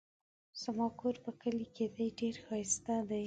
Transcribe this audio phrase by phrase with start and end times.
[0.61, 3.19] زما کور په کلي کې دی ډېر ښايسته دی